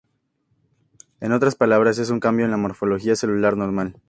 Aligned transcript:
En 1.19 1.31
otras 1.31 1.53
palabras, 1.53 1.99
es 1.99 2.09
un 2.09 2.19
cambio 2.19 2.43
en 2.45 2.49
la 2.49 2.57
morfología 2.57 3.15
celular 3.15 3.55
normal. 3.55 3.99